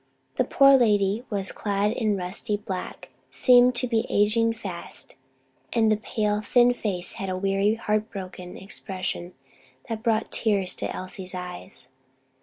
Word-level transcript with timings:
The 0.37 0.43
poor 0.45 0.77
lady 0.77 1.25
was 1.29 1.51
clad 1.51 1.91
in 1.91 2.17
rusty 2.17 2.57
black, 2.57 3.09
seemed 3.29 3.75
to 3.75 3.87
be 3.87 4.07
aging 4.09 4.51
fast, 4.53 5.13
and 5.73 5.91
the 5.91 5.97
pale, 5.97 6.41
thin 6.41 6.73
face 6.73 7.13
had 7.21 7.29
a 7.29 7.37
weary, 7.37 7.75
heart 7.75 8.09
broken 8.09 8.57
expression 8.57 9.35
that 9.89 10.01
brought 10.01 10.31
the 10.31 10.37
tears 10.37 10.73
to 10.77 10.89
Elsie's 10.95 11.35
eyes. 11.35 11.89